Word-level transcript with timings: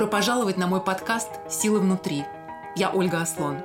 Добро 0.00 0.12
пожаловать 0.12 0.56
на 0.56 0.66
мой 0.66 0.80
подкаст 0.80 1.28
«Сила 1.50 1.78
внутри». 1.78 2.24
Я 2.74 2.88
Ольга 2.88 3.20
Аслон. 3.20 3.58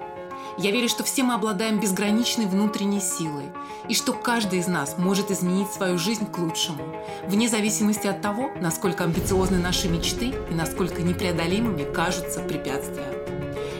Я 0.57 0.71
верю, 0.71 0.89
что 0.89 1.05
все 1.05 1.23
мы 1.23 1.33
обладаем 1.33 1.79
безграничной 1.79 2.45
внутренней 2.45 2.99
силой, 2.99 3.45
и 3.87 3.93
что 3.95 4.11
каждый 4.11 4.59
из 4.59 4.67
нас 4.67 4.97
может 4.97 5.31
изменить 5.31 5.71
свою 5.71 5.97
жизнь 5.97 6.29
к 6.29 6.37
лучшему, 6.37 6.83
вне 7.25 7.47
зависимости 7.47 8.07
от 8.07 8.21
того, 8.21 8.51
насколько 8.59 9.05
амбициозны 9.05 9.59
наши 9.59 9.87
мечты 9.87 10.33
и 10.51 10.53
насколько 10.53 11.01
непреодолимыми 11.01 11.89
кажутся 11.93 12.41
препятствия. 12.41 13.07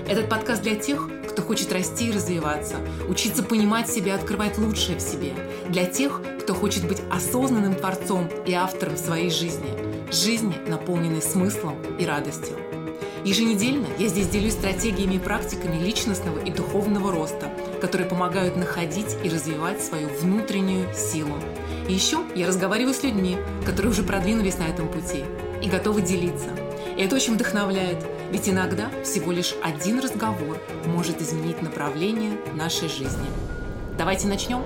Этот 0.08 0.30
подкаст 0.30 0.62
для 0.62 0.76
тех, 0.76 1.10
кто 1.30 1.42
хочет 1.42 1.74
расти 1.74 2.08
и 2.08 2.14
развиваться, 2.14 2.78
учиться 3.10 3.44
понимать 3.44 3.90
себя, 3.90 4.16
открывать 4.16 4.58
лучшее 4.58 4.98
в 4.98 5.02
себе, 5.02 5.34
для 5.68 5.86
тех, 5.88 6.22
кто 6.42 6.54
хочет 6.54 6.88
быть 6.88 7.02
осознанным 7.12 7.76
творцом 7.76 8.30
и 8.46 8.54
автором 8.54 8.96
своей 8.96 9.30
жизни, 9.30 9.95
жизни, 10.16 10.56
наполненной 10.68 11.22
смыслом 11.22 11.76
и 12.00 12.06
радостью. 12.06 12.58
Еженедельно 13.24 13.88
я 13.98 14.08
здесь 14.08 14.28
делюсь 14.28 14.54
стратегиями 14.54 15.16
и 15.16 15.20
практиками 15.20 15.84
личностного 15.84 16.40
и 16.40 16.52
духовного 16.52 17.12
роста, 17.12 17.52
которые 17.82 18.08
помогают 18.08 18.56
находить 18.56 19.18
и 19.24 19.30
развивать 19.30 19.84
свою 19.84 20.10
внутреннюю 20.10 20.94
силу. 20.94 21.34
И 21.90 21.94
еще 21.94 22.20
я 22.36 22.48
разговариваю 22.48 22.94
с 22.94 23.04
людьми, 23.04 23.38
которые 23.66 23.92
уже 23.92 24.04
продвинулись 24.04 24.58
на 24.58 24.68
этом 24.68 24.88
пути 24.88 25.24
и 25.62 25.68
готовы 25.68 26.02
делиться. 26.02 26.50
И 26.98 27.02
это 27.02 27.16
очень 27.16 27.34
вдохновляет, 27.34 28.06
ведь 28.32 28.48
иногда 28.48 28.92
всего 29.04 29.32
лишь 29.32 29.56
один 29.64 30.00
разговор 30.00 30.60
может 30.86 31.22
изменить 31.22 31.62
направление 31.62 32.38
нашей 32.54 32.90
жизни. 32.90 33.26
Давайте 33.98 34.28
начнем. 34.28 34.62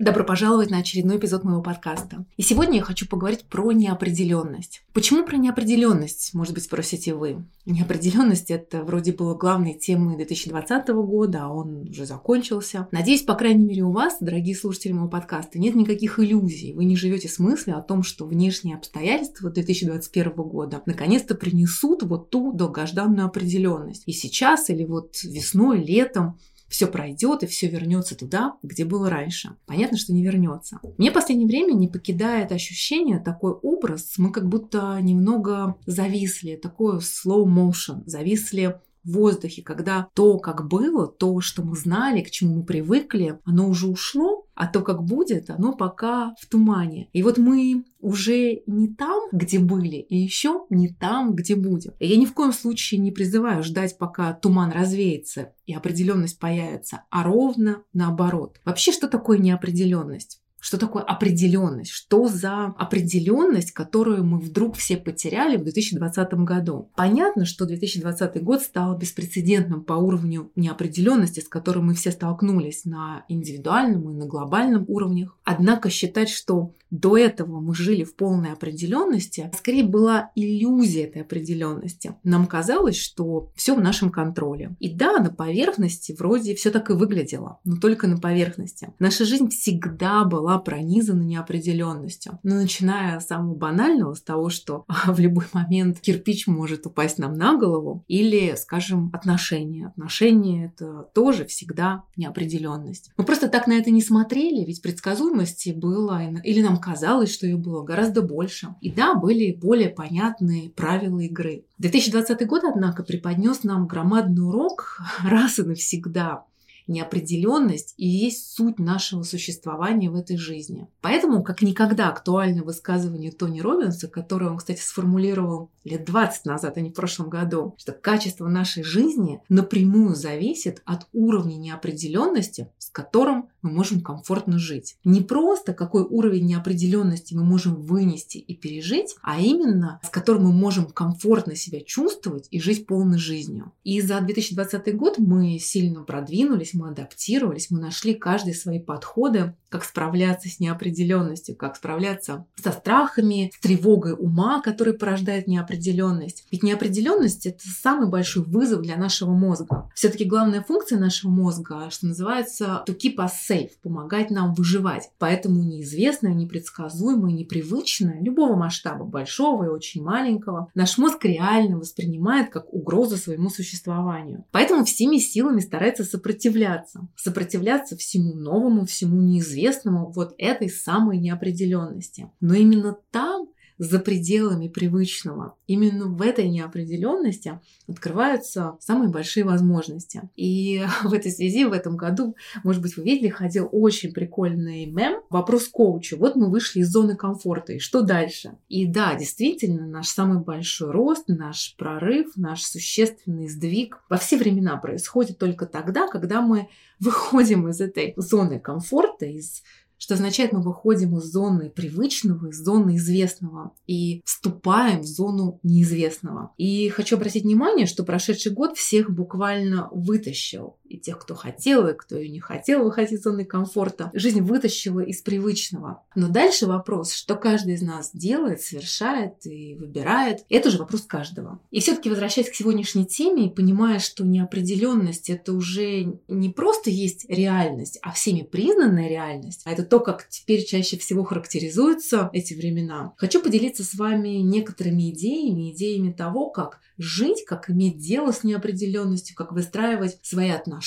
Добро 0.00 0.24
пожаловать 0.24 0.70
на 0.70 0.78
очередной 0.78 1.18
эпизод 1.18 1.44
моего 1.44 1.60
подкаста. 1.60 2.24
И 2.38 2.42
сегодня 2.42 2.76
я 2.76 2.82
хочу 2.82 3.06
поговорить 3.06 3.44
про 3.44 3.70
неопределенность. 3.72 4.82
Почему 4.94 5.26
про 5.26 5.36
неопределенность, 5.36 6.32
может 6.32 6.54
быть, 6.54 6.64
спросите 6.64 7.12
вы? 7.12 7.44
Неопределенность 7.66 8.50
это 8.50 8.82
вроде 8.82 9.12
было 9.12 9.34
главной 9.34 9.74
темой 9.74 10.16
2020 10.16 10.88
года, 10.88 11.40
а 11.42 11.48
он 11.50 11.90
уже 11.90 12.06
закончился. 12.06 12.88
Надеюсь, 12.92 13.24
по 13.24 13.34
крайней 13.34 13.66
мере, 13.66 13.82
у 13.82 13.92
вас, 13.92 14.16
дорогие 14.20 14.56
слушатели 14.56 14.92
моего 14.92 15.10
подкаста, 15.10 15.58
нет 15.58 15.74
никаких 15.74 16.18
иллюзий. 16.18 16.72
Вы 16.72 16.86
не 16.86 16.96
живете 16.96 17.28
с 17.28 17.38
мыслью 17.38 17.76
о 17.76 17.82
том, 17.82 18.02
что 18.02 18.24
внешние 18.24 18.76
обстоятельства 18.76 19.50
2021 19.50 20.32
года 20.32 20.80
наконец-то 20.86 21.34
принесут 21.34 22.04
вот 22.04 22.30
ту 22.30 22.54
долгожданную 22.54 23.26
определенность. 23.26 24.04
И 24.06 24.12
сейчас 24.12 24.70
или 24.70 24.86
вот 24.86 25.22
весной, 25.24 25.84
летом 25.84 26.38
все 26.70 26.86
пройдет 26.86 27.42
и 27.42 27.46
все 27.46 27.68
вернется 27.68 28.16
туда, 28.16 28.54
где 28.62 28.84
было 28.84 29.10
раньше. 29.10 29.56
Понятно, 29.66 29.98
что 29.98 30.12
не 30.12 30.24
вернется. 30.24 30.80
Мне 30.96 31.10
в 31.10 31.14
последнее 31.14 31.48
время 31.48 31.72
не 31.72 31.88
покидает 31.88 32.52
ощущение, 32.52 33.18
такой 33.18 33.52
образ, 33.52 34.14
мы 34.16 34.30
как 34.30 34.48
будто 34.48 34.98
немного 35.02 35.76
зависли, 35.86 36.56
такой 36.56 36.98
slow 36.98 37.44
motion, 37.44 38.02
зависли 38.06 38.80
воздухе, 39.04 39.62
когда 39.62 40.08
то, 40.14 40.38
как 40.38 40.68
было, 40.68 41.06
то, 41.06 41.40
что 41.40 41.62
мы 41.62 41.76
знали, 41.76 42.22
к 42.22 42.30
чему 42.30 42.56
мы 42.56 42.64
привыкли, 42.64 43.38
оно 43.44 43.68
уже 43.68 43.86
ушло, 43.86 44.46
а 44.54 44.66
то, 44.66 44.82
как 44.82 45.02
будет, 45.04 45.48
оно 45.48 45.72
пока 45.72 46.34
в 46.38 46.46
тумане. 46.46 47.08
И 47.12 47.22
вот 47.22 47.38
мы 47.38 47.84
уже 48.00 48.62
не 48.66 48.88
там, 48.88 49.20
где 49.32 49.58
были, 49.58 49.96
и 49.96 50.16
еще 50.16 50.66
не 50.68 50.88
там, 50.88 51.34
где 51.34 51.56
будем. 51.56 51.92
И 51.98 52.06
я 52.06 52.16
ни 52.16 52.26
в 52.26 52.34
коем 52.34 52.52
случае 52.52 53.00
не 53.00 53.10
призываю 53.10 53.62
ждать, 53.62 53.96
пока 53.96 54.34
туман 54.34 54.70
развеется 54.70 55.52
и 55.66 55.72
определенность 55.72 56.38
появится, 56.38 57.04
а 57.10 57.22
ровно 57.22 57.84
наоборот. 57.92 58.60
Вообще, 58.64 58.92
что 58.92 59.08
такое 59.08 59.38
неопределенность? 59.38 60.39
Что 60.60 60.78
такое 60.78 61.02
определенность? 61.02 61.90
Что 61.90 62.28
за 62.28 62.66
определенность, 62.78 63.72
которую 63.72 64.24
мы 64.24 64.38
вдруг 64.38 64.76
все 64.76 64.96
потеряли 64.96 65.56
в 65.56 65.62
2020 65.62 66.34
году? 66.34 66.90
Понятно, 66.94 67.46
что 67.46 67.64
2020 67.64 68.42
год 68.42 68.62
стал 68.62 68.96
беспрецедентным 68.96 69.82
по 69.82 69.94
уровню 69.94 70.50
неопределенности, 70.56 71.40
с 71.40 71.48
которой 71.48 71.80
мы 71.80 71.94
все 71.94 72.10
столкнулись 72.10 72.84
на 72.84 73.24
индивидуальном 73.28 74.10
и 74.10 74.14
на 74.14 74.26
глобальном 74.26 74.84
уровнях. 74.86 75.36
Однако 75.44 75.88
считать, 75.88 76.28
что 76.28 76.74
до 76.90 77.16
этого 77.16 77.60
мы 77.60 77.74
жили 77.74 78.02
в 78.02 78.16
полной 78.16 78.52
определенности, 78.52 79.50
скорее 79.56 79.84
была 79.84 80.32
иллюзия 80.34 81.04
этой 81.04 81.22
определенности. 81.22 82.16
Нам 82.24 82.46
казалось, 82.46 82.96
что 82.96 83.50
все 83.54 83.76
в 83.76 83.80
нашем 83.80 84.10
контроле. 84.10 84.74
И 84.80 84.92
да, 84.92 85.18
на 85.18 85.30
поверхности 85.30 86.14
вроде 86.18 86.54
все 86.54 86.70
так 86.70 86.90
и 86.90 86.94
выглядело, 86.94 87.60
но 87.64 87.76
только 87.76 88.08
на 88.08 88.18
поверхности. 88.18 88.92
Наша 88.98 89.24
жизнь 89.24 89.50
всегда 89.50 90.24
была 90.24 90.49
пронизана 90.58 91.22
неопределенностью. 91.22 92.38
Но 92.42 92.56
начиная 92.56 93.20
с 93.20 93.26
самого 93.26 93.54
банального, 93.54 94.14
с 94.14 94.22
того, 94.22 94.50
что 94.50 94.84
в 95.06 95.18
любой 95.18 95.46
момент 95.52 96.00
кирпич 96.00 96.46
может 96.46 96.86
упасть 96.86 97.18
нам 97.18 97.34
на 97.34 97.56
голову, 97.56 98.04
или, 98.08 98.54
скажем, 98.56 99.10
отношения. 99.12 99.88
Отношения 99.88 100.66
это 100.66 101.08
тоже 101.14 101.44
всегда 101.44 102.04
неопределенность. 102.16 103.10
Мы 103.16 103.24
просто 103.24 103.48
так 103.48 103.66
на 103.66 103.74
это 103.74 103.90
не 103.90 104.02
смотрели, 104.02 104.64
ведь 104.64 104.82
предсказуемости 104.82 105.70
было, 105.70 106.20
или 106.42 106.62
нам 106.62 106.78
казалось, 106.78 107.32
что 107.32 107.46
ее 107.46 107.56
было 107.56 107.82
гораздо 107.82 108.22
больше. 108.22 108.74
И 108.80 108.90
да, 108.90 109.14
были 109.14 109.52
более 109.52 109.90
понятные 109.90 110.70
правила 110.70 111.20
игры. 111.20 111.64
2020 111.78 112.46
год, 112.46 112.62
однако, 112.64 113.02
преподнес 113.02 113.64
нам 113.64 113.86
громадный 113.86 114.46
урок 114.46 115.00
раз 115.24 115.58
и 115.58 115.62
навсегда 115.62 116.44
неопределенность 116.90 117.94
и 117.96 118.06
есть 118.06 118.54
суть 118.54 118.78
нашего 118.78 119.22
существования 119.22 120.10
в 120.10 120.16
этой 120.16 120.36
жизни. 120.36 120.88
Поэтому, 121.00 121.42
как 121.42 121.62
никогда, 121.62 122.08
актуально 122.08 122.62
высказывание 122.62 123.32
Тони 123.32 123.60
Робинса, 123.60 124.08
которое 124.08 124.50
он, 124.50 124.58
кстати, 124.58 124.80
сформулировал 124.80 125.70
лет 125.84 126.04
20 126.04 126.44
назад, 126.44 126.76
а 126.76 126.80
не 126.80 126.90
в 126.90 126.94
прошлом 126.94 127.30
году, 127.30 127.74
что 127.78 127.92
качество 127.92 128.48
нашей 128.48 128.82
жизни 128.82 129.40
напрямую 129.48 130.14
зависит 130.14 130.82
от 130.84 131.06
уровня 131.12 131.56
неопределенности, 131.56 132.68
с 132.78 132.90
которым 132.90 133.48
мы 133.62 133.70
можем 133.70 134.00
комфортно 134.00 134.58
жить. 134.58 134.96
Не 135.04 135.20
просто 135.20 135.72
какой 135.72 136.02
уровень 136.02 136.46
неопределенности 136.46 137.34
мы 137.34 137.44
можем 137.44 137.76
вынести 137.82 138.38
и 138.38 138.54
пережить, 138.54 139.16
а 139.22 139.40
именно 139.40 140.00
с 140.02 140.08
которым 140.08 140.44
мы 140.44 140.52
можем 140.52 140.86
комфортно 140.86 141.54
себя 141.56 141.80
чувствовать 141.80 142.48
и 142.50 142.60
жить 142.60 142.86
полной 142.86 143.18
жизнью. 143.18 143.72
И 143.84 144.00
за 144.00 144.20
2020 144.20 144.96
год 144.96 145.18
мы 145.18 145.58
сильно 145.58 146.02
продвинулись, 146.02 146.74
мы 146.74 146.88
адаптировались, 146.88 147.70
мы 147.70 147.80
нашли 147.80 148.14
каждый 148.14 148.54
свои 148.54 148.78
подходы, 148.78 149.54
как 149.68 149.84
справляться 149.84 150.48
с 150.48 150.58
неопределенностью, 150.60 151.56
как 151.56 151.76
справляться 151.76 152.44
со 152.56 152.72
страхами, 152.72 153.52
с 153.54 153.60
тревогой 153.60 154.12
ума, 154.12 154.60
который 154.60 154.94
порождает 154.94 155.46
неопределенность. 155.46 156.44
Ведь 156.50 156.62
неопределенность 156.62 157.46
это 157.46 157.62
самый 157.64 158.08
большой 158.08 158.42
вызов 158.44 158.82
для 158.82 158.96
нашего 158.96 159.32
мозга. 159.32 159.90
Все-таки 159.94 160.24
главная 160.24 160.62
функция 160.62 160.98
нашего 160.98 161.30
мозга, 161.30 161.88
что 161.90 162.06
называется 162.06 162.84
to 162.86 162.96
keep 162.96 163.16
us 163.16 163.30
safe, 163.50 163.70
помогать 163.82 164.30
нам 164.30 164.54
выживать. 164.54 165.10
Поэтому 165.18 165.62
неизвестное, 165.62 166.34
непредсказуемое, 166.34 167.32
непривычное 167.32 168.20
любого 168.20 168.56
масштаба, 168.56 169.04
большого 169.04 169.64
и 169.64 169.68
очень 169.68 170.02
маленького, 170.02 170.70
наш 170.74 170.98
мозг 170.98 171.24
реально 171.24 171.78
воспринимает 171.78 172.50
как 172.50 172.72
угрозу 172.72 173.16
своему 173.16 173.50
существованию. 173.50 174.44
Поэтому 174.52 174.84
всеми 174.84 175.18
силами 175.18 175.60
старается 175.60 176.04
сопротивляться. 176.04 177.08
Сопротивляться 177.16 177.96
всему 177.96 178.34
новому, 178.34 178.86
всему 178.86 179.20
неизвестному, 179.20 180.12
вот 180.12 180.34
этой 180.38 180.70
самой 180.70 181.18
неопределенности. 181.18 182.30
Но 182.40 182.54
именно 182.54 182.96
там 183.10 183.48
за 183.80 183.98
пределами 183.98 184.68
привычного. 184.68 185.56
Именно 185.66 186.04
в 186.04 186.20
этой 186.20 186.48
неопределенности 186.48 187.60
открываются 187.88 188.76
самые 188.78 189.08
большие 189.08 189.44
возможности. 189.44 190.28
И 190.36 190.84
в 191.02 191.14
этой 191.14 191.32
связи 191.32 191.64
в 191.64 191.72
этом 191.72 191.96
году, 191.96 192.36
может 192.62 192.82
быть, 192.82 192.98
вы 192.98 193.04
видели, 193.04 193.30
ходил 193.30 193.70
очень 193.72 194.12
прикольный 194.12 194.84
мем. 194.84 195.22
Вопрос 195.30 195.66
коучу. 195.66 196.18
Вот 196.18 196.36
мы 196.36 196.50
вышли 196.50 196.80
из 196.80 196.90
зоны 196.90 197.16
комфорта, 197.16 197.72
и 197.72 197.78
что 197.78 198.02
дальше? 198.02 198.58
И 198.68 198.84
да, 198.84 199.14
действительно, 199.14 199.86
наш 199.86 200.08
самый 200.08 200.40
большой 200.44 200.90
рост, 200.90 201.24
наш 201.28 201.74
прорыв, 201.78 202.36
наш 202.36 202.62
существенный 202.62 203.48
сдвиг 203.48 204.02
во 204.10 204.18
все 204.18 204.36
времена 204.36 204.76
происходит 204.76 205.38
только 205.38 205.64
тогда, 205.64 206.06
когда 206.06 206.42
мы 206.42 206.68
выходим 207.00 207.66
из 207.68 207.80
этой 207.80 208.12
зоны 208.18 208.60
комфорта, 208.60 209.24
из 209.24 209.62
что 210.00 210.14
означает, 210.14 210.52
мы 210.52 210.62
выходим 210.62 211.18
из 211.18 211.24
зоны 211.24 211.68
привычного, 211.68 212.48
из 212.48 212.56
зоны 212.56 212.96
известного 212.96 213.72
и 213.86 214.22
вступаем 214.24 215.02
в 215.02 215.06
зону 215.06 215.60
неизвестного. 215.62 216.54
И 216.56 216.88
хочу 216.88 217.16
обратить 217.16 217.44
внимание, 217.44 217.84
что 217.84 218.02
прошедший 218.02 218.52
год 218.52 218.78
всех 218.78 219.10
буквально 219.10 219.90
вытащил 219.92 220.78
и 220.90 220.98
тех, 220.98 221.18
кто 221.20 221.34
хотел, 221.34 221.86
и 221.86 221.94
кто 221.94 222.18
и 222.18 222.28
не 222.28 222.40
хотел 222.40 222.82
выходить 222.82 223.12
из 223.12 223.22
зоны 223.22 223.44
комфорта. 223.44 224.10
Жизнь 224.12 224.40
вытащила 224.40 225.00
из 225.00 225.22
привычного. 225.22 226.02
Но 226.16 226.28
дальше 226.28 226.66
вопрос, 226.66 227.12
что 227.12 227.36
каждый 227.36 227.74
из 227.74 227.82
нас 227.82 228.10
делает, 228.12 228.60
совершает 228.60 229.46
и 229.46 229.76
выбирает, 229.76 230.44
это 230.48 230.68
уже 230.68 230.78
вопрос 230.78 231.02
каждого. 231.02 231.60
И 231.70 231.80
все-таки 231.80 232.10
возвращаясь 232.10 232.50
к 232.50 232.54
сегодняшней 232.54 233.06
теме 233.06 233.46
и 233.46 233.54
понимая, 233.54 234.00
что 234.00 234.24
неопределенность 234.24 235.30
это 235.30 235.52
уже 235.52 236.18
не 236.26 236.48
просто 236.50 236.90
есть 236.90 237.24
реальность, 237.28 237.98
а 238.02 238.10
всеми 238.10 238.42
признанная 238.42 239.08
реальность, 239.08 239.62
а 239.64 239.70
это 239.70 239.84
то, 239.84 240.00
как 240.00 240.28
теперь 240.28 240.64
чаще 240.64 240.98
всего 240.98 241.22
характеризуются 241.22 242.30
эти 242.32 242.54
времена, 242.54 243.12
хочу 243.16 243.40
поделиться 243.40 243.84
с 243.84 243.94
вами 243.94 244.40
некоторыми 244.40 245.10
идеями, 245.10 245.72
идеями 245.72 246.10
того, 246.10 246.50
как 246.50 246.80
жить, 246.98 247.44
как 247.46 247.70
иметь 247.70 247.98
дело 247.98 248.32
с 248.32 248.42
неопределенностью, 248.42 249.36
как 249.36 249.52
выстраивать 249.52 250.18
свои 250.22 250.50
отношения 250.50 250.79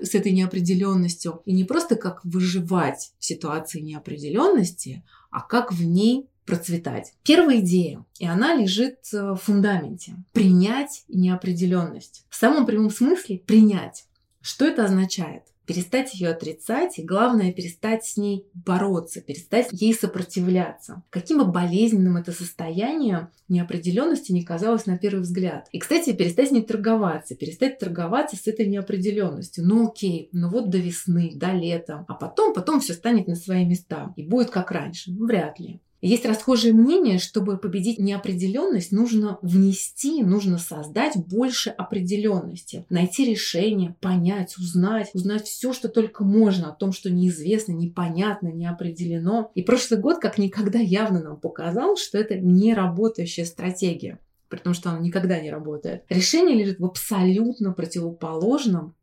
с 0.00 0.14
этой 0.14 0.32
неопределенностью. 0.32 1.42
И 1.44 1.52
не 1.52 1.64
просто 1.64 1.96
как 1.96 2.24
выживать 2.24 3.12
в 3.18 3.24
ситуации 3.24 3.80
неопределенности, 3.80 5.04
а 5.30 5.40
как 5.40 5.72
в 5.72 5.84
ней 5.84 6.28
процветать. 6.46 7.14
Первая 7.22 7.60
идея, 7.60 8.04
и 8.18 8.26
она 8.26 8.54
лежит 8.54 8.98
в 9.12 9.36
фундаменте. 9.36 10.14
Принять 10.32 11.04
неопределенность. 11.08 12.24
В 12.28 12.36
самом 12.36 12.66
прямом 12.66 12.90
смысле 12.90 13.38
принять. 13.38 14.06
Что 14.40 14.66
это 14.66 14.84
означает? 14.84 15.44
Перестать 15.66 16.14
ее 16.14 16.30
отрицать 16.30 16.98
и, 16.98 17.02
главное, 17.02 17.52
перестать 17.52 18.04
с 18.04 18.16
ней 18.16 18.46
бороться, 18.54 19.20
перестать 19.20 19.68
ей 19.72 19.94
сопротивляться. 19.94 21.02
Каким 21.10 21.38
бы 21.38 21.46
болезненным 21.46 22.16
это 22.16 22.32
состояние 22.32 23.30
неопределенности 23.48 24.32
не 24.32 24.42
казалось 24.42 24.86
на 24.86 24.98
первый 24.98 25.20
взгляд. 25.20 25.68
И, 25.72 25.78
кстати, 25.78 26.12
перестать 26.12 26.48
с 26.48 26.52
ней 26.52 26.62
торговаться, 26.62 27.34
перестать 27.34 27.78
торговаться 27.78 28.36
с 28.36 28.46
этой 28.46 28.66
неопределенностью. 28.66 29.64
Ну 29.66 29.88
окей, 29.88 30.28
ну 30.32 30.48
вот 30.48 30.70
до 30.70 30.78
весны, 30.78 31.32
до 31.34 31.52
лета, 31.52 32.04
а 32.08 32.14
потом, 32.14 32.54
потом 32.54 32.80
все 32.80 32.94
станет 32.94 33.26
на 33.26 33.34
свои 33.34 33.64
места 33.64 34.12
и 34.16 34.22
будет 34.22 34.50
как 34.50 34.70
раньше. 34.70 35.12
Ну, 35.12 35.26
вряд 35.26 35.58
ли. 35.60 35.80
Есть 36.00 36.26
расхожее 36.26 36.74
мнение, 36.74 37.18
чтобы 37.18 37.56
победить 37.56 37.98
неопределенность, 37.98 38.92
нужно 38.92 39.38
внести, 39.40 40.22
нужно 40.22 40.58
создать 40.58 41.16
больше 41.16 41.70
определенности, 41.70 42.84
найти 42.90 43.24
решение, 43.24 43.96
понять, 44.00 44.58
узнать, 44.58 45.10
узнать 45.14 45.46
все, 45.46 45.72
что 45.72 45.88
только 45.88 46.22
можно 46.24 46.68
о 46.68 46.74
том, 46.74 46.92
что 46.92 47.10
неизвестно, 47.10 47.72
непонятно, 47.72 48.48
не 48.48 48.66
определено. 48.66 49.50
И 49.54 49.62
прошлый 49.62 49.98
год 49.98 50.18
как 50.18 50.36
никогда 50.36 50.78
явно 50.78 51.22
нам 51.22 51.40
показал, 51.40 51.96
что 51.96 52.18
это 52.18 52.36
не 52.36 52.74
работающая 52.74 53.46
стратегия 53.46 54.18
при 54.54 54.58
том, 54.58 54.74
что 54.74 54.90
она 54.90 55.00
никогда 55.00 55.40
не 55.40 55.50
работает. 55.50 56.04
Решение 56.08 56.56
лежит 56.56 56.78
в 56.78 56.84
абсолютно 56.84 57.72
противоположном 57.72 58.94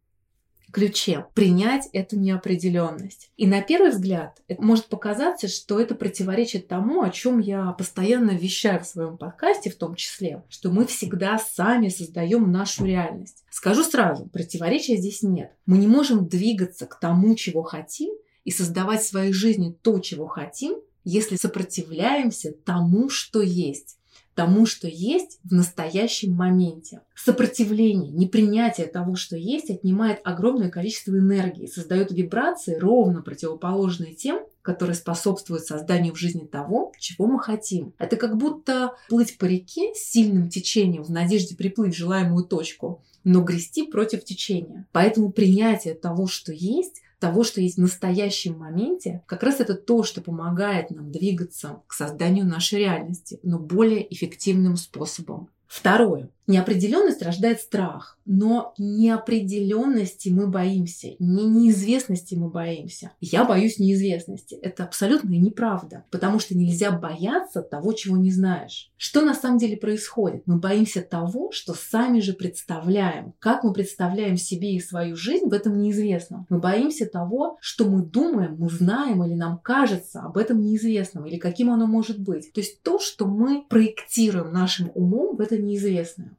ключе 0.71 1.25
принять 1.33 1.87
эту 1.93 2.17
неопределенность. 2.17 3.29
И 3.37 3.47
на 3.47 3.61
первый 3.61 3.91
взгляд 3.91 4.41
это 4.47 4.61
может 4.63 4.87
показаться, 4.87 5.47
что 5.47 5.79
это 5.79 5.95
противоречит 5.95 6.67
тому, 6.67 7.01
о 7.01 7.09
чем 7.09 7.39
я 7.39 7.71
постоянно 7.73 8.31
вещаю 8.31 8.81
в 8.81 8.87
своем 8.87 9.17
подкасте, 9.17 9.69
в 9.69 9.75
том 9.75 9.95
числе, 9.95 10.43
что 10.49 10.71
мы 10.71 10.85
всегда 10.85 11.37
сами 11.37 11.89
создаем 11.89 12.51
нашу 12.51 12.85
реальность. 12.85 13.43
Скажу 13.49 13.83
сразу, 13.83 14.25
противоречия 14.27 14.97
здесь 14.97 15.21
нет. 15.21 15.51
Мы 15.65 15.77
не 15.77 15.87
можем 15.87 16.27
двигаться 16.27 16.85
к 16.85 16.99
тому, 16.99 17.35
чего 17.35 17.63
хотим, 17.63 18.11
и 18.43 18.51
создавать 18.51 19.01
в 19.01 19.07
своей 19.07 19.33
жизни 19.33 19.77
то, 19.81 19.99
чего 19.99 20.27
хотим, 20.27 20.75
если 21.03 21.35
сопротивляемся 21.35 22.53
тому, 22.65 23.09
что 23.09 23.41
есть 23.41 23.97
тому, 24.35 24.65
что 24.65 24.87
есть 24.87 25.39
в 25.43 25.53
настоящем 25.53 26.33
моменте. 26.33 27.01
Сопротивление, 27.15 28.11
непринятие 28.11 28.87
того, 28.87 29.15
что 29.15 29.35
есть, 29.35 29.69
отнимает 29.69 30.19
огромное 30.23 30.69
количество 30.69 31.11
энергии, 31.11 31.67
создает 31.67 32.11
вибрации, 32.11 32.75
ровно 32.75 33.21
противоположные 33.21 34.13
тем, 34.13 34.41
которые 34.61 34.95
способствуют 34.95 35.65
созданию 35.65 36.13
в 36.13 36.19
жизни 36.19 36.45
того, 36.45 36.91
чего 36.99 37.27
мы 37.27 37.39
хотим. 37.39 37.93
Это 37.97 38.15
как 38.15 38.37
будто 38.37 38.93
плыть 39.09 39.37
по 39.37 39.45
реке 39.45 39.93
с 39.95 40.11
сильным 40.11 40.49
течением 40.49 41.03
в 41.03 41.09
надежде 41.09 41.55
приплыть 41.55 41.93
в 41.93 41.97
желаемую 41.97 42.45
точку, 42.45 43.03
но 43.23 43.41
грести 43.41 43.87
против 43.87 44.23
течения. 44.23 44.87
Поэтому 44.91 45.31
принятие 45.31 45.93
того, 45.93 46.27
что 46.27 46.51
есть, 46.51 47.01
того, 47.21 47.43
что 47.43 47.61
есть 47.61 47.77
в 47.77 47.81
настоящем 47.81 48.57
моменте, 48.57 49.21
как 49.27 49.43
раз 49.43 49.59
это 49.59 49.75
то, 49.75 50.03
что 50.03 50.21
помогает 50.21 50.89
нам 50.89 51.11
двигаться 51.11 51.81
к 51.87 51.93
созданию 51.93 52.45
нашей 52.45 52.79
реальности, 52.79 53.39
но 53.43 53.59
более 53.59 54.11
эффективным 54.11 54.75
способом. 54.75 55.47
Второе. 55.67 56.29
Неопределенность 56.47 57.21
рождает 57.21 57.61
страх, 57.61 58.17
но 58.25 58.73
неопределенности 58.77 60.29
мы 60.29 60.47
боимся, 60.47 61.09
не 61.19 61.45
неизвестности 61.45 62.35
мы 62.35 62.49
боимся. 62.49 63.11
Я 63.19 63.45
боюсь 63.45 63.79
неизвестности. 63.79 64.55
Это 64.55 64.83
абсолютно 64.83 65.29
неправда, 65.29 66.05
потому 66.11 66.39
что 66.39 66.57
нельзя 66.57 66.91
бояться 66.91 67.61
того, 67.61 67.93
чего 67.93 68.17
не 68.17 68.31
знаешь. 68.31 68.91
Что 68.97 69.21
на 69.21 69.33
самом 69.33 69.57
деле 69.57 69.77
происходит? 69.77 70.43
Мы 70.45 70.57
боимся 70.57 71.01
того, 71.01 71.51
что 71.51 71.73
сами 71.73 72.19
же 72.19 72.33
представляем. 72.33 73.33
Как 73.39 73.63
мы 73.63 73.73
представляем 73.73 74.37
себе 74.37 74.75
и 74.75 74.81
свою 74.81 75.15
жизнь, 75.15 75.47
в 75.47 75.53
этом 75.53 75.77
неизвестном. 75.79 76.45
Мы 76.49 76.59
боимся 76.59 77.05
того, 77.05 77.57
что 77.61 77.85
мы 77.85 78.03
думаем, 78.03 78.55
мы 78.57 78.69
знаем 78.69 79.23
или 79.23 79.33
нам 79.33 79.57
кажется 79.59 80.21
об 80.21 80.37
этом 80.37 80.61
неизвестном, 80.61 81.25
или 81.25 81.37
каким 81.37 81.71
оно 81.71 81.87
может 81.87 82.19
быть. 82.19 82.51
То 82.53 82.61
есть 82.61 82.81
то, 82.81 82.99
что 82.99 83.25
мы 83.25 83.63
проектируем 83.67 84.51
нашим 84.51 84.91
умом, 84.95 85.35
в 85.35 85.41
это 85.41 85.57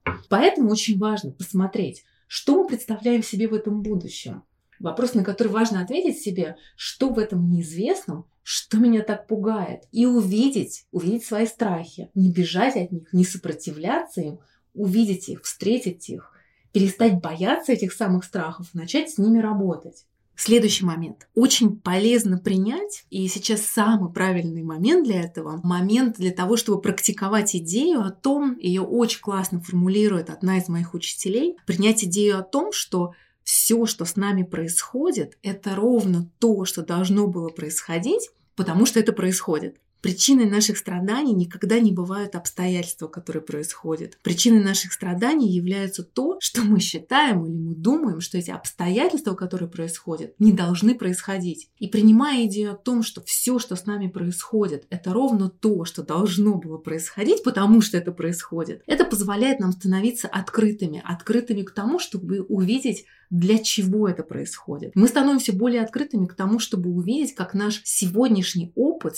неизвестное. 0.05 0.27
Поэтому 0.29 0.71
очень 0.71 0.99
важно 0.99 1.31
посмотреть, 1.31 2.05
что 2.27 2.63
мы 2.63 2.69
представляем 2.69 3.23
себе 3.23 3.49
в 3.49 3.55
этом 3.55 3.83
будущем. 3.83 4.43
Вопрос, 4.79 5.15
на 5.15 5.23
который 5.23 5.49
важно 5.49 5.81
ответить 5.81 6.21
себе, 6.21 6.57
что 6.77 7.11
в 7.11 7.19
этом 7.19 7.49
неизвестном, 7.49 8.27
что 8.43 8.79
меня 8.79 9.03
так 9.03 9.29
пугает. 9.29 9.85
И 9.93 10.07
увидеть, 10.07 10.87
увидеть 10.91 11.25
свои 11.25 11.47
страхи, 11.47 12.11
не 12.15 12.33
бежать 12.33 12.77
от 12.77 12.91
них, 12.91 13.13
не 13.13 13.25
сопротивляться 13.25 14.21
им, 14.21 14.41
увидеть 14.75 15.29
их, 15.29 15.43
встретить 15.43 16.09
их, 16.09 16.33
перестать 16.73 17.21
бояться 17.21 17.73
этих 17.73 17.93
самых 17.93 18.25
страхов, 18.25 18.75
начать 18.75 19.11
с 19.11 19.19
ними 19.19 19.39
работать. 19.39 20.07
Следующий 20.35 20.85
момент. 20.85 21.29
Очень 21.35 21.79
полезно 21.79 22.39
принять, 22.39 23.05
и 23.11 23.29
сейчас 23.29 23.63
самый 23.63 24.13
правильный 24.13 24.63
момент 24.63 25.05
для 25.05 25.23
этого, 25.23 25.61
момент 25.63 26.17
для 26.17 26.33
того, 26.33 26.57
чтобы 26.57 26.81
практиковать 26.81 27.55
идею 27.55 28.01
о 28.01 28.11
том, 28.11 28.59
ее 28.59 28.83
очень 28.83 29.21
классно 29.21 29.61
формулирует 29.61 30.31
одна 30.31 30.59
из 30.59 30.69
моих 30.69 30.95
учителей, 30.95 31.57
принять 31.67 32.05
идею 32.05 32.39
о 32.39 32.43
том, 32.43 32.73
что 32.73 33.13
все, 33.45 33.87
что 33.87 34.05
с 34.05 34.17
нами 34.17 34.43
происходит, 34.43 35.37
это 35.43 35.75
ровно 35.75 36.31
то, 36.39 36.65
что 36.65 36.83
должно 36.83 37.27
было 37.27 37.49
происходить, 37.49 38.31
потому 38.57 38.87
что 38.87 39.01
это 39.01 39.13
происходит. 39.13 39.77
Причиной 40.03 40.47
наших 40.47 40.79
страданий 40.79 41.33
никогда 41.33 41.79
не 41.79 41.93
бывают 41.93 42.35
обстоятельства, 42.35 43.07
которые 43.07 43.43
происходят. 43.43 44.19
Причиной 44.23 44.63
наших 44.63 44.93
страданий 44.93 45.49
является 45.49 46.03
то, 46.03 46.39
что 46.41 46.63
мы 46.63 46.81
считаем 46.81 47.47
или 47.47 47.55
мы 47.55 47.75
думаем, 47.77 48.21
что 48.21 48.37
эти 48.37 48.51
обстоятельства, 48.51 49.35
которые 49.35 49.69
происходят, 49.69 50.35
не 50.41 50.53
должны 50.53 50.97
происходить. 50.97 51.71
И 51.79 51.87
принимая 51.87 52.47
идею 52.47 52.73
о 52.73 52.77
том, 52.77 53.05
что 53.05 53.23
все, 53.25 53.61
что 53.61 53.77
с 53.77 53.87
нами 53.87 54.09
происходит, 54.09 54.87
это 54.91 55.13
ровно 55.13 55.49
то, 55.49 55.85
что 55.85 56.03
должно 56.03 56.57
было 56.57 56.79
происходить, 56.79 57.45
потому 57.45 57.81
что 57.81 57.97
это 57.97 58.11
происходит, 58.11 58.83
это 58.87 59.05
позволяет 59.05 59.61
нам 59.61 59.71
становиться 59.71 60.27
открытыми, 60.27 61.01
открытыми 61.05 61.63
к 61.63 61.71
тому, 61.71 62.01
чтобы 62.01 62.41
увидеть 62.41 63.05
для 63.33 63.59
чего 63.59 64.09
это 64.09 64.23
происходит. 64.23 64.93
Мы 64.95 65.09
становимся 65.09 65.55
более 65.55 65.81
открытыми 65.81 66.27
к 66.27 66.35
тому, 66.35 66.59
чтобы 66.59 66.91
увидеть, 66.91 67.35
как 67.35 67.55
наш 67.55 67.81
сегодняшний 67.83 68.73
опыт, 68.75 69.17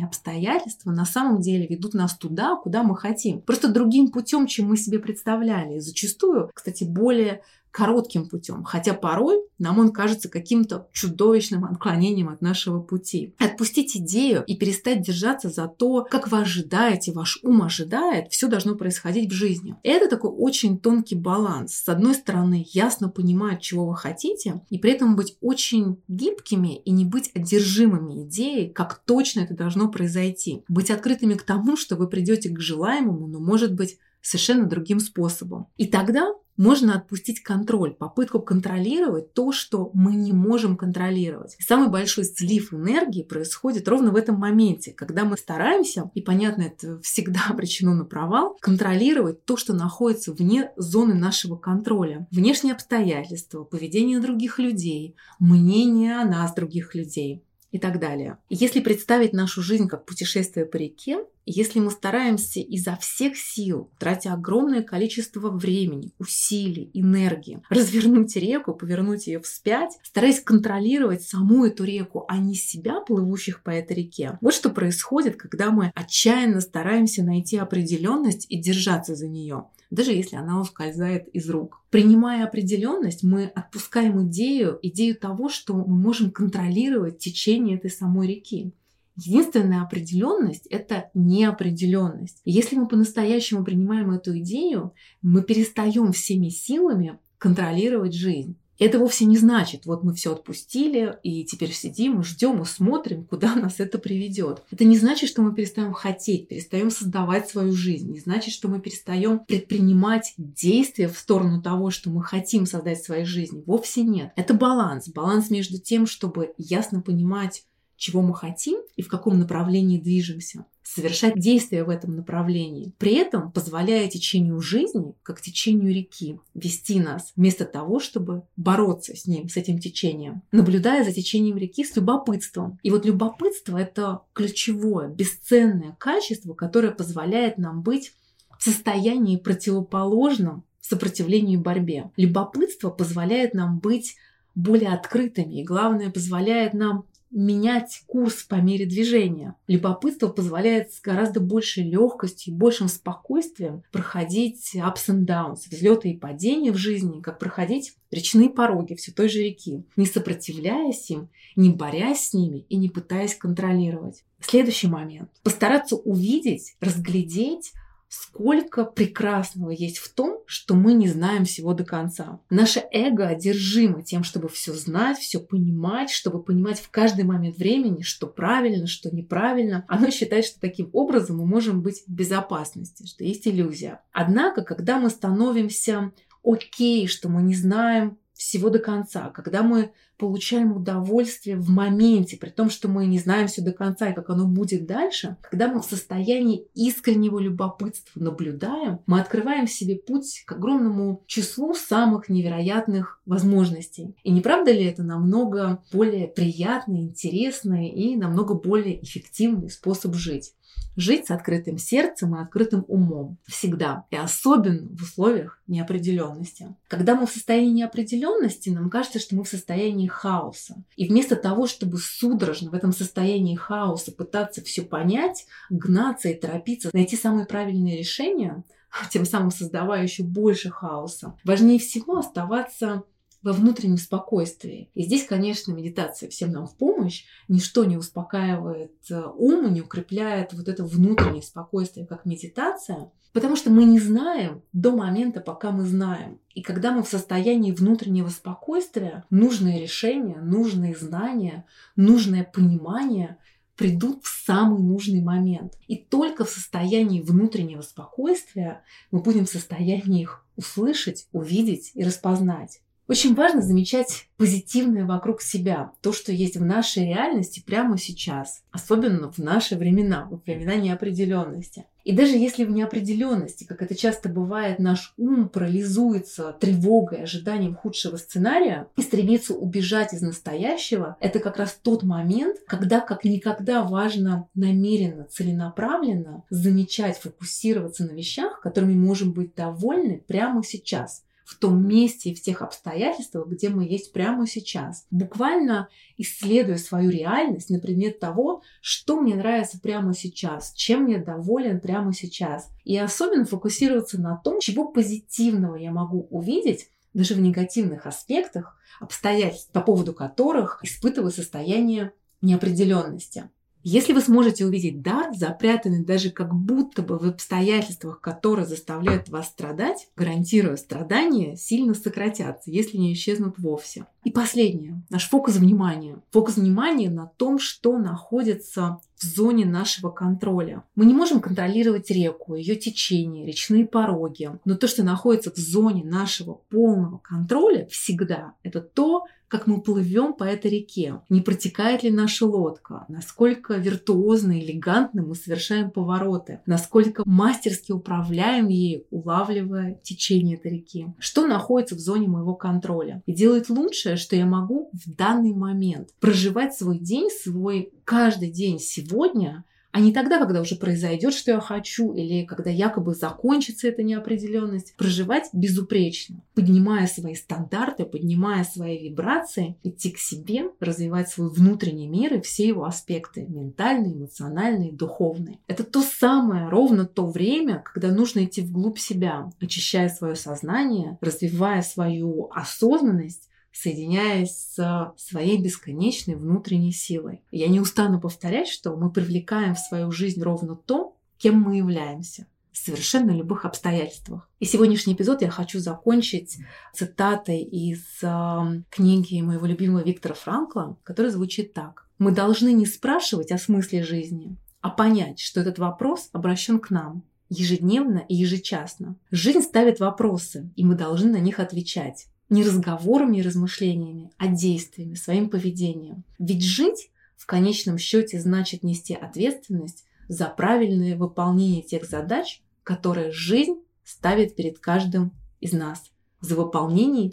сегодняшние 0.00 0.06
обстоятельства 0.06 0.90
на 0.90 1.04
самом 1.04 1.40
деле 1.40 1.66
ведут 1.66 1.94
нас 1.94 2.16
туда, 2.16 2.56
куда 2.56 2.82
мы 2.82 2.96
хотим. 2.96 3.40
Просто 3.40 3.68
другим 3.68 4.10
путем, 4.10 4.46
чем 4.46 4.68
мы 4.68 4.76
себе 4.76 4.98
представляли. 4.98 5.76
И 5.76 5.80
зачастую, 5.80 6.50
кстати, 6.54 6.84
более 6.84 7.42
коротким 7.70 8.28
путем, 8.28 8.64
хотя 8.64 8.94
порой 8.94 9.40
нам 9.60 9.78
он 9.78 9.92
кажется 9.92 10.28
каким-то 10.28 10.88
чудовищным 10.92 11.66
отклонением 11.66 12.30
от 12.30 12.40
нашего 12.40 12.80
пути. 12.80 13.34
Отпустить 13.38 13.96
идею 13.96 14.42
и 14.46 14.56
перестать 14.56 15.02
держаться 15.02 15.50
за 15.50 15.68
то, 15.68 16.06
как 16.10 16.32
вы 16.32 16.40
ожидаете, 16.40 17.12
ваш 17.12 17.38
ум 17.42 17.62
ожидает, 17.62 18.32
все 18.32 18.48
должно 18.48 18.74
происходить 18.74 19.30
в 19.30 19.34
жизни. 19.34 19.76
Это 19.82 20.08
такой 20.08 20.30
очень 20.30 20.78
тонкий 20.78 21.14
баланс. 21.14 21.74
С 21.74 21.88
одной 21.88 22.14
стороны, 22.14 22.66
ясно 22.72 23.10
понимать, 23.10 23.60
чего 23.60 23.86
вы 23.86 23.96
хотите, 23.96 24.62
и 24.70 24.78
при 24.78 24.92
этом 24.92 25.14
быть 25.14 25.36
очень 25.42 26.00
гибкими 26.08 26.78
и 26.78 26.90
не 26.90 27.04
быть 27.04 27.30
одержимыми 27.34 28.24
идеей, 28.24 28.70
как 28.70 29.02
точно 29.04 29.40
это 29.40 29.54
должно 29.54 29.90
произойти. 29.90 30.64
Быть 30.68 30.90
открытыми 30.90 31.34
к 31.34 31.42
тому, 31.42 31.76
что 31.76 31.96
вы 31.96 32.08
придете 32.08 32.48
к 32.48 32.58
желаемому, 32.60 33.26
но 33.26 33.38
может 33.40 33.74
быть 33.74 33.98
совершенно 34.22 34.66
другим 34.66 35.00
способом. 35.00 35.66
И 35.76 35.86
тогда 35.86 36.32
можно 36.60 36.94
отпустить 36.94 37.42
контроль, 37.42 37.94
попытку 37.94 38.38
контролировать 38.38 39.32
то, 39.32 39.50
что 39.50 39.90
мы 39.94 40.14
не 40.14 40.32
можем 40.32 40.76
контролировать. 40.76 41.56
И 41.58 41.62
самый 41.62 41.88
большой 41.88 42.26
слив 42.26 42.74
энергии 42.74 43.22
происходит 43.22 43.88
ровно 43.88 44.10
в 44.10 44.16
этом 44.16 44.36
моменте, 44.36 44.92
когда 44.92 45.24
мы 45.24 45.38
стараемся, 45.38 46.10
и 46.14 46.20
понятно, 46.20 46.62
это 46.62 47.00
всегда 47.00 47.40
обречено 47.48 47.94
на 47.94 48.04
провал, 48.04 48.58
контролировать 48.60 49.46
то, 49.46 49.56
что 49.56 49.72
находится 49.72 50.34
вне 50.34 50.70
зоны 50.76 51.14
нашего 51.14 51.56
контроля. 51.56 52.28
Внешние 52.30 52.74
обстоятельства, 52.74 53.64
поведение 53.64 54.20
других 54.20 54.58
людей, 54.58 55.16
мнение 55.38 56.18
о 56.20 56.26
нас 56.26 56.54
других 56.54 56.94
людей 56.94 57.42
и 57.70 57.78
так 57.78 58.00
далее. 58.00 58.38
Если 58.48 58.80
представить 58.80 59.32
нашу 59.32 59.62
жизнь 59.62 59.88
как 59.88 60.04
путешествие 60.04 60.66
по 60.66 60.76
реке, 60.76 61.24
если 61.46 61.80
мы 61.80 61.90
стараемся 61.90 62.60
изо 62.60 62.96
всех 62.96 63.36
сил, 63.36 63.90
тратя 63.98 64.34
огромное 64.34 64.82
количество 64.82 65.50
времени, 65.50 66.12
усилий, 66.18 66.90
энергии, 66.94 67.62
развернуть 67.70 68.36
реку, 68.36 68.74
повернуть 68.74 69.26
ее 69.26 69.40
вспять, 69.40 69.98
стараясь 70.02 70.40
контролировать 70.40 71.22
саму 71.22 71.64
эту 71.64 71.84
реку, 71.84 72.24
а 72.28 72.38
не 72.38 72.54
себя, 72.54 73.00
плывущих 73.00 73.62
по 73.62 73.70
этой 73.70 73.96
реке. 73.96 74.38
Вот 74.40 74.54
что 74.54 74.70
происходит, 74.70 75.36
когда 75.36 75.70
мы 75.70 75.92
отчаянно 75.94 76.60
стараемся 76.60 77.24
найти 77.24 77.56
определенность 77.56 78.46
и 78.48 78.58
держаться 78.58 79.14
за 79.14 79.28
нее 79.28 79.64
даже 79.90 80.12
если 80.12 80.36
она 80.36 80.60
ускользает 80.60 81.28
из 81.28 81.50
рук. 81.50 81.82
Принимая 81.90 82.44
определенность, 82.44 83.22
мы 83.22 83.44
отпускаем 83.44 84.26
идею, 84.28 84.78
идею 84.82 85.16
того, 85.16 85.48
что 85.48 85.74
мы 85.74 85.86
можем 85.86 86.30
контролировать 86.30 87.18
течение 87.18 87.76
этой 87.76 87.90
самой 87.90 88.28
реки. 88.28 88.72
Единственная 89.16 89.82
определенность– 89.82 90.66
это 90.70 91.10
неопределенность. 91.12 92.40
если 92.44 92.76
мы 92.76 92.88
по-настоящему 92.88 93.64
принимаем 93.64 94.12
эту 94.12 94.38
идею, 94.38 94.94
мы 95.20 95.42
перестаем 95.42 96.12
всеми 96.12 96.48
силами 96.48 97.18
контролировать 97.36 98.14
жизнь. 98.14 98.56
Это 98.80 98.98
вовсе 98.98 99.26
не 99.26 99.36
значит, 99.36 99.84
вот 99.84 100.02
мы 100.04 100.14
все 100.14 100.32
отпустили, 100.32 101.18
и 101.22 101.44
теперь 101.44 101.70
сидим 101.70 102.22
ждем 102.22 102.62
и 102.62 102.64
смотрим, 102.64 103.26
куда 103.26 103.54
нас 103.56 103.78
это 103.78 103.98
приведет. 103.98 104.62
Это 104.70 104.84
не 104.84 104.96
значит, 104.96 105.28
что 105.28 105.42
мы 105.42 105.54
перестаем 105.54 105.92
хотеть, 105.92 106.48
перестаем 106.48 106.90
создавать 106.90 107.48
свою 107.48 107.72
жизнь. 107.72 108.10
Не 108.10 108.20
значит, 108.20 108.54
что 108.54 108.68
мы 108.68 108.80
перестаем 108.80 109.40
предпринимать 109.40 110.32
действия 110.38 111.08
в 111.08 111.18
сторону 111.18 111.60
того, 111.60 111.90
что 111.90 112.08
мы 112.08 112.24
хотим 112.24 112.64
создать 112.64 113.00
в 113.00 113.04
своей 113.04 113.26
жизни. 113.26 113.62
Вовсе 113.66 114.02
нет. 114.02 114.32
Это 114.34 114.54
баланс. 114.54 115.10
Баланс 115.10 115.50
между 115.50 115.78
тем, 115.78 116.06
чтобы 116.06 116.54
ясно 116.56 117.02
понимать, 117.02 117.64
чего 118.00 118.22
мы 118.22 118.34
хотим 118.34 118.78
и 118.96 119.02
в 119.02 119.08
каком 119.08 119.38
направлении 119.38 119.98
движемся, 119.98 120.64
совершать 120.94 121.38
действия 121.38 121.84
в 121.84 121.88
этом 121.88 122.16
направлении, 122.16 122.92
при 122.98 123.14
этом 123.14 123.52
позволяя 123.52 124.08
течению 124.08 124.60
жизни, 124.60 125.14
как 125.22 125.40
течению 125.40 125.94
реки, 125.94 126.40
вести 126.54 126.98
нас, 126.98 127.32
вместо 127.36 127.64
того, 127.64 128.00
чтобы 128.00 128.42
бороться 128.56 129.14
с 129.14 129.26
ним, 129.26 129.48
с 129.48 129.56
этим 129.56 129.78
течением, 129.78 130.42
наблюдая 130.50 131.04
за 131.04 131.12
течением 131.12 131.56
реки 131.58 131.84
с 131.84 131.94
любопытством. 131.94 132.78
И 132.82 132.90
вот 132.90 133.06
любопытство– 133.06 133.78
это 133.80 134.22
ключевое, 134.32 135.08
бесценное 135.08 135.96
качество, 135.98 136.54
которое 136.54 136.90
позволяет 136.90 137.56
нам 137.56 137.82
быть 137.82 138.12
в 138.58 138.64
состоянии 138.64 139.36
противоположном 139.36 140.64
сопротивлению 140.80 141.60
и 141.60 141.62
борьбе. 141.62 142.10
Любопытство 142.16 142.90
позволяет 142.90 143.54
нам 143.54 143.78
быть 143.78 144.16
более 144.56 144.92
открытыми 144.92 145.60
и, 145.60 145.64
главное, 145.64 146.10
позволяет 146.10 146.74
нам 146.74 147.04
менять 147.30 148.02
курс 148.06 148.42
по 148.42 148.56
мере 148.56 148.86
движения. 148.86 149.54
Любопытство 149.66 150.28
позволяет 150.28 150.92
с 150.92 151.00
гораздо 151.00 151.40
большей 151.40 151.88
легкостью 151.88 152.52
и 152.52 152.56
большим 152.56 152.88
спокойствием 152.88 153.82
проходить 153.92 154.74
ups 154.74 155.08
and 155.08 155.26
downs, 155.26 155.60
взлеты 155.70 156.10
и 156.10 156.18
падения 156.18 156.72
в 156.72 156.76
жизни, 156.76 157.20
как 157.20 157.38
проходить 157.38 157.94
речные 158.10 158.50
пороги 158.50 158.94
все 158.94 159.12
той 159.12 159.28
же 159.28 159.42
реки, 159.42 159.84
не 159.96 160.06
сопротивляясь 160.06 161.10
им, 161.10 161.28
не 161.56 161.70
борясь 161.70 162.28
с 162.28 162.34
ними 162.34 162.66
и 162.68 162.76
не 162.76 162.88
пытаясь 162.88 163.34
контролировать. 163.34 164.24
Следующий 164.40 164.88
момент. 164.88 165.30
Постараться 165.42 165.96
увидеть, 165.96 166.74
разглядеть 166.80 167.72
сколько 168.10 168.84
прекрасного 168.84 169.70
есть 169.70 169.98
в 169.98 170.12
том, 170.12 170.42
что 170.44 170.74
мы 170.74 170.94
не 170.94 171.06
знаем 171.08 171.44
всего 171.44 171.74
до 171.74 171.84
конца. 171.84 172.40
Наше 172.50 172.82
эго 172.90 173.28
одержимо 173.28 174.02
тем, 174.02 174.24
чтобы 174.24 174.48
все 174.48 174.74
знать, 174.74 175.18
все 175.18 175.38
понимать, 175.38 176.10
чтобы 176.10 176.42
понимать 176.42 176.80
в 176.80 176.90
каждый 176.90 177.24
момент 177.24 177.56
времени, 177.56 178.02
что 178.02 178.26
правильно, 178.26 178.88
что 178.88 179.14
неправильно. 179.14 179.84
Оно 179.86 180.10
считает, 180.10 180.44
что 180.44 180.58
таким 180.60 180.90
образом 180.92 181.38
мы 181.38 181.46
можем 181.46 181.82
быть 181.82 182.02
в 182.04 182.12
безопасности, 182.12 183.06
что 183.06 183.22
есть 183.22 183.46
иллюзия. 183.46 184.00
Однако, 184.10 184.64
когда 184.64 184.98
мы 184.98 185.08
становимся 185.08 186.10
окей, 186.42 187.06
что 187.06 187.28
мы 187.28 187.42
не 187.42 187.54
знаем 187.54 188.18
всего 188.40 188.70
до 188.70 188.78
конца, 188.78 189.28
когда 189.28 189.62
мы 189.62 189.92
получаем 190.16 190.74
удовольствие 190.74 191.56
в 191.56 191.68
моменте, 191.68 192.38
при 192.38 192.48
том, 192.48 192.70
что 192.70 192.88
мы 192.88 193.04
не 193.04 193.18
знаем 193.18 193.48
все 193.48 193.60
до 193.60 193.72
конца 193.72 194.08
и 194.08 194.14
как 194.14 194.30
оно 194.30 194.46
будет 194.46 194.86
дальше, 194.86 195.36
когда 195.42 195.68
мы 195.68 195.80
в 195.80 195.84
состоянии 195.84 196.66
искреннего 196.74 197.38
любопытства 197.38 198.18
наблюдаем, 198.18 199.00
мы 199.06 199.20
открываем 199.20 199.66
себе 199.66 199.96
путь 199.96 200.42
к 200.46 200.52
огромному 200.52 201.22
числу 201.26 201.74
самых 201.74 202.30
невероятных 202.30 203.20
возможностей. 203.26 204.16
И 204.24 204.30
не 204.30 204.40
правда 204.40 204.72
ли 204.72 204.84
это 204.84 205.02
намного 205.02 205.82
более 205.92 206.26
приятный, 206.26 207.00
интересный 207.00 207.90
и 207.90 208.16
намного 208.16 208.54
более 208.54 209.02
эффективный 209.04 209.68
способ 209.68 210.14
жить? 210.14 210.54
Жить 210.96 211.26
с 211.26 211.30
открытым 211.30 211.78
сердцем 211.78 212.36
и 212.36 212.40
открытым 212.40 212.84
умом. 212.88 213.38
Всегда. 213.46 214.04
И 214.10 214.16
особенно 214.16 214.88
в 214.88 215.02
условиях 215.02 215.60
неопределенности. 215.66 216.74
Когда 216.88 217.14
мы 217.14 217.26
в 217.26 217.30
состоянии 217.30 217.72
неопределенности, 217.72 218.70
нам 218.70 218.90
кажется, 218.90 219.18
что 219.18 219.36
мы 219.36 219.44
в 219.44 219.48
состоянии 219.48 220.08
хаоса. 220.08 220.82
И 220.96 221.08
вместо 221.08 221.36
того, 221.36 221.66
чтобы 221.66 221.98
судорожно 221.98 222.70
в 222.70 222.74
этом 222.74 222.92
состоянии 222.92 223.56
хаоса 223.56 224.12
пытаться 224.12 224.62
все 224.62 224.82
понять, 224.82 225.46
гнаться 225.70 226.28
и 226.28 226.34
торопиться, 226.34 226.90
найти 226.92 227.16
самые 227.16 227.46
правильные 227.46 227.98
решения, 227.98 228.64
тем 229.10 229.24
самым 229.24 229.50
создавая 229.50 230.02
еще 230.02 230.22
больше 230.22 230.70
хаоса, 230.70 231.36
важнее 231.44 231.78
всего 231.78 232.18
оставаться 232.18 233.04
во 233.42 233.52
внутреннем 233.52 233.96
спокойствии. 233.96 234.90
И 234.94 235.02
здесь, 235.02 235.26
конечно, 235.26 235.72
медитация 235.72 236.28
всем 236.28 236.52
нам 236.52 236.66
в 236.66 236.76
помощь. 236.76 237.24
Ничто 237.48 237.84
не 237.84 237.96
успокаивает 237.96 238.92
э, 239.10 239.22
ум, 239.36 239.72
не 239.72 239.80
укрепляет 239.80 240.52
вот 240.52 240.68
это 240.68 240.84
внутреннее 240.84 241.42
спокойствие, 241.42 242.06
как 242.06 242.26
медитация. 242.26 243.10
Потому 243.32 243.56
что 243.56 243.70
мы 243.70 243.84
не 243.84 243.98
знаем 243.98 244.62
до 244.72 244.90
момента, 244.90 245.40
пока 245.40 245.70
мы 245.70 245.84
знаем. 245.84 246.40
И 246.54 246.62
когда 246.62 246.92
мы 246.92 247.02
в 247.02 247.08
состоянии 247.08 247.72
внутреннего 247.72 248.28
спокойствия, 248.28 249.24
нужные 249.30 249.80
решения, 249.80 250.40
нужные 250.40 250.96
знания, 250.96 251.64
нужное 251.96 252.44
понимание 252.44 253.38
придут 253.76 254.24
в 254.24 254.44
самый 254.44 254.82
нужный 254.82 255.22
момент. 255.22 255.78
И 255.86 255.96
только 255.96 256.44
в 256.44 256.50
состоянии 256.50 257.22
внутреннего 257.22 257.80
спокойствия 257.80 258.82
мы 259.10 259.22
будем 259.22 259.46
в 259.46 259.50
состоянии 259.50 260.20
их 260.22 260.44
услышать, 260.56 261.28
увидеть 261.32 261.92
и 261.94 262.04
распознать. 262.04 262.82
Очень 263.10 263.34
важно 263.34 263.60
замечать 263.60 264.28
позитивное 264.36 265.04
вокруг 265.04 265.42
себя, 265.42 265.90
то, 266.00 266.12
что 266.12 266.30
есть 266.30 266.56
в 266.56 266.64
нашей 266.64 267.06
реальности 267.06 267.60
прямо 267.60 267.98
сейчас, 267.98 268.62
особенно 268.70 269.32
в 269.32 269.38
наши 269.38 269.74
времена, 269.74 270.28
в 270.30 270.40
времена 270.46 270.76
неопределенности. 270.76 271.86
И 272.04 272.12
даже 272.12 272.36
если 272.36 272.64
в 272.64 272.70
неопределенности, 272.70 273.64
как 273.64 273.82
это 273.82 273.96
часто 273.96 274.28
бывает, 274.28 274.78
наш 274.78 275.12
ум 275.18 275.48
парализуется 275.48 276.56
тревогой, 276.60 277.24
ожиданием 277.24 277.74
худшего 277.74 278.16
сценария 278.16 278.86
и 278.96 279.02
стремится 279.02 279.54
убежать 279.54 280.14
из 280.14 280.22
настоящего, 280.22 281.16
это 281.18 281.40
как 281.40 281.56
раз 281.56 281.76
тот 281.82 282.04
момент, 282.04 282.58
когда 282.68 283.00
как 283.00 283.24
никогда 283.24 283.82
важно 283.82 284.46
намеренно, 284.54 285.24
целенаправленно 285.24 286.44
замечать, 286.48 287.18
фокусироваться 287.18 288.04
на 288.04 288.12
вещах, 288.12 288.60
которыми 288.60 288.94
можем 288.94 289.32
быть 289.32 289.56
довольны 289.56 290.22
прямо 290.28 290.62
сейчас 290.62 291.24
в 291.50 291.56
том 291.56 291.84
месте 291.84 292.30
и 292.30 292.34
в 292.34 292.40
тех 292.40 292.62
обстоятельствах, 292.62 293.48
где 293.48 293.70
мы 293.70 293.84
есть 293.84 294.12
прямо 294.12 294.46
сейчас. 294.46 295.04
Буквально 295.10 295.88
исследуя 296.16 296.76
свою 296.76 297.10
реальность 297.10 297.70
на 297.70 297.80
предмет 297.80 298.20
того, 298.20 298.62
что 298.80 299.20
мне 299.20 299.34
нравится 299.34 299.80
прямо 299.80 300.14
сейчас, 300.14 300.72
чем 300.74 301.08
я 301.08 301.18
доволен 301.18 301.80
прямо 301.80 302.14
сейчас. 302.14 302.70
И 302.84 302.96
особенно 302.96 303.44
фокусироваться 303.44 304.20
на 304.20 304.36
том, 304.36 304.60
чего 304.60 304.92
позитивного 304.92 305.74
я 305.74 305.90
могу 305.90 306.28
увидеть 306.30 306.88
даже 307.14 307.34
в 307.34 307.40
негативных 307.40 308.06
аспектах, 308.06 308.76
обстоятельств, 309.00 309.72
по 309.72 309.80
поводу 309.80 310.12
которых 310.14 310.78
испытываю 310.84 311.32
состояние 311.32 312.12
неопределенности. 312.42 313.50
Если 313.82 314.12
вы 314.12 314.20
сможете 314.20 314.66
увидеть 314.66 315.00
дар, 315.00 315.34
запрятанный 315.34 316.04
даже 316.04 316.30
как 316.30 316.54
будто 316.54 317.00
бы 317.00 317.18
в 317.18 317.24
обстоятельствах, 317.24 318.20
которые 318.20 318.66
заставляют 318.66 319.30
вас 319.30 319.48
страдать, 319.48 320.08
гарантирую, 320.16 320.76
страдания 320.76 321.56
сильно 321.56 321.94
сократятся, 321.94 322.70
если 322.70 322.98
не 322.98 323.14
исчезнут 323.14 323.58
вовсе. 323.58 324.06
И 324.24 324.30
последнее, 324.30 325.02
наш 325.08 325.28
фокус 325.28 325.56
внимания. 325.56 326.20
Фокус 326.30 326.56
внимания 326.56 327.08
на 327.08 327.26
том, 327.26 327.58
что 327.58 327.98
находится 327.98 329.00
в 329.16 329.24
зоне 329.24 329.64
нашего 329.64 330.10
контроля. 330.10 330.84
Мы 330.94 331.06
не 331.06 331.14
можем 331.14 331.40
контролировать 331.40 332.10
реку, 332.10 332.54
ее 332.54 332.76
течение, 332.76 333.46
речные 333.46 333.86
пороги, 333.86 334.50
но 334.64 334.76
то, 334.76 334.88
что 334.88 335.02
находится 335.02 335.52
в 335.52 335.56
зоне 335.56 336.04
нашего 336.04 336.60
полного 336.70 337.18
контроля 337.18 337.86
всегда, 337.90 338.54
это 338.62 338.80
то, 338.80 339.24
как 339.50 339.66
мы 339.66 339.82
плывем 339.82 340.32
по 340.32 340.44
этой 340.44 340.70
реке, 340.70 341.20
не 341.28 341.40
протекает 341.40 342.04
ли 342.04 342.10
наша 342.10 342.46
лодка, 342.46 343.04
насколько 343.08 343.74
виртуозно 343.74 344.52
и 344.52 344.64
элегантно 344.64 345.22
мы 345.22 345.34
совершаем 345.34 345.90
повороты, 345.90 346.60
насколько 346.66 347.24
мастерски 347.26 347.90
управляем 347.90 348.68
ей, 348.68 349.06
улавливая 349.10 349.98
течение 350.04 350.56
этой 350.56 350.74
реки, 350.74 351.08
что 351.18 351.48
находится 351.48 351.96
в 351.96 351.98
зоне 351.98 352.28
моего 352.28 352.54
контроля? 352.54 353.22
И 353.26 353.32
делает 353.32 353.68
лучшее, 354.10 354.16
что 354.16 354.36
я 354.36 354.46
могу 354.46 354.90
в 354.92 355.14
данный 355.14 355.54
момент, 355.54 356.10
проживать 356.20 356.74
свой 356.74 356.98
день, 356.98 357.28
свой 357.30 357.92
каждый 358.04 358.50
день 358.50 358.78
сегодня 358.78 359.64
а 359.92 360.00
не 360.00 360.12
тогда, 360.12 360.38
когда 360.38 360.60
уже 360.60 360.76
произойдет, 360.76 361.34
что 361.34 361.50
я 361.50 361.60
хочу, 361.60 362.12
или 362.12 362.44
когда 362.44 362.70
якобы 362.70 363.14
закончится 363.14 363.88
эта 363.88 364.02
неопределенность, 364.02 364.94
проживать 364.96 365.48
безупречно, 365.52 366.42
поднимая 366.54 367.08
свои 367.08 367.34
стандарты, 367.34 368.04
поднимая 368.04 368.62
свои 368.62 369.08
вибрации, 369.08 369.76
идти 369.82 370.12
к 370.12 370.18
себе, 370.18 370.70
развивать 370.78 371.28
свой 371.28 371.50
внутренний 371.50 372.06
мир 372.06 372.34
и 372.34 372.40
все 372.40 372.68
его 372.68 372.84
аспекты, 372.84 373.46
ментальные, 373.48 374.14
эмоциональные, 374.14 374.92
духовные. 374.92 375.58
Это 375.66 375.82
то 375.82 376.02
самое, 376.02 376.68
ровно 376.68 377.04
то 377.04 377.26
время, 377.26 377.82
когда 377.84 378.14
нужно 378.14 378.44
идти 378.44 378.62
вглубь 378.62 378.98
себя, 378.98 379.50
очищая 379.60 380.08
свое 380.08 380.36
сознание, 380.36 381.18
развивая 381.20 381.82
свою 381.82 382.48
осознанность, 382.52 383.49
соединяясь 383.72 384.74
с 384.74 385.12
своей 385.16 385.60
бесконечной 385.62 386.36
внутренней 386.36 386.92
силой. 386.92 387.42
Я 387.50 387.68
не 387.68 387.80
устану 387.80 388.20
повторять, 388.20 388.68
что 388.68 388.96
мы 388.96 389.10
привлекаем 389.10 389.74
в 389.74 389.80
свою 389.80 390.10
жизнь 390.10 390.42
ровно 390.42 390.74
то, 390.74 391.16
кем 391.38 391.60
мы 391.60 391.76
являемся 391.76 392.46
в 392.72 392.78
совершенно 392.78 393.32
любых 393.32 393.64
обстоятельствах. 393.64 394.48
И 394.58 394.64
сегодняшний 394.64 395.14
эпизод 395.14 395.42
я 395.42 395.50
хочу 395.50 395.80
закончить 395.80 396.58
цитатой 396.94 397.62
из 397.62 398.02
э, 398.22 398.82
книги 398.90 399.40
моего 399.40 399.66
любимого 399.66 400.02
Виктора 400.02 400.34
Франкла, 400.34 400.96
которая 401.02 401.32
звучит 401.32 401.72
так. 401.72 402.06
Мы 402.18 402.32
должны 402.32 402.72
не 402.72 402.86
спрашивать 402.86 403.50
о 403.50 403.58
смысле 403.58 404.04
жизни, 404.04 404.56
а 404.80 404.90
понять, 404.90 405.40
что 405.40 405.60
этот 405.60 405.78
вопрос 405.78 406.28
обращен 406.32 406.78
к 406.78 406.90
нам 406.90 407.24
ежедневно 407.48 408.24
и 408.28 408.36
ежечасно. 408.36 409.16
Жизнь 409.30 409.62
ставит 409.62 409.98
вопросы, 409.98 410.70
и 410.76 410.84
мы 410.84 410.94
должны 410.94 411.32
на 411.32 411.40
них 411.40 411.58
отвечать 411.58 412.28
не 412.50 412.64
разговорами 412.64 413.38
и 413.38 413.42
размышлениями, 413.42 414.32
а 414.36 414.48
действиями, 414.48 415.14
своим 415.14 415.48
поведением. 415.48 416.24
Ведь 416.38 416.64
жить 416.64 417.10
в 417.36 417.46
конечном 417.46 417.96
счете 417.96 418.40
значит 418.40 418.82
нести 418.82 419.14
ответственность 419.14 420.04
за 420.28 420.46
правильное 420.46 421.16
выполнение 421.16 421.82
тех 421.82 422.04
задач, 422.04 422.60
которые 422.82 423.30
жизнь 423.30 423.76
ставит 424.04 424.56
перед 424.56 424.78
каждым 424.78 425.32
из 425.60 425.72
нас, 425.72 426.10
за 426.40 426.56
выполнение 426.56 427.32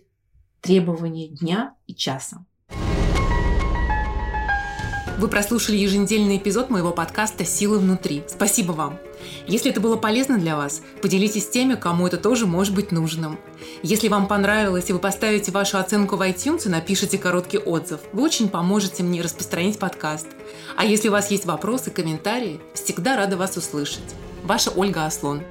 требований 0.62 1.30
дня 1.30 1.76
и 1.88 1.96
часа. 1.96 2.46
Вы 5.18 5.30
прослушали 5.30 5.78
еженедельный 5.78 6.38
эпизод 6.38 6.70
моего 6.70 6.92
подкаста 6.92 7.44
«Силы 7.44 7.80
внутри». 7.80 8.24
Спасибо 8.28 8.74
вам! 8.74 9.00
Если 9.48 9.72
это 9.72 9.82
было 9.82 9.96
полезно 9.96 10.38
для 10.38 10.56
вас, 10.56 10.84
поделитесь 11.02 11.50
теми, 11.50 11.74
кому 11.74 12.06
это 12.06 12.18
тоже 12.18 12.46
может 12.46 12.76
быть 12.76 12.92
нужным. 12.92 13.40
Если 13.82 14.10
вам 14.10 14.28
понравилось 14.28 14.92
и 14.92 14.94
вы 14.94 15.00
поставите 15.00 15.52
вашу 15.52 15.80
оценку 15.80 16.18
в 16.18 16.22
iTunes 16.22 16.68
и 16.68 16.70
напишите 16.70 17.18
короткий 17.18 17.58
отзыв, 17.58 18.02
вы 18.14 18.22
очень 18.22 18.48
поможете 18.48 19.02
мне 19.02 19.24
распространить 19.24 19.80
подкаст. 19.80 20.28
А 20.76 20.86
если 20.86 21.10
у 21.10 21.14
вас 21.14 21.32
есть 21.32 21.46
вопросы, 21.46 21.90
комментарии, 21.90 22.62
всегда 22.76 23.18
рада 23.18 23.38
вас 23.38 23.58
услышать. 23.58 24.14
Ваша 24.44 24.70
Ольга 24.70 25.08
Аслон. 25.08 25.42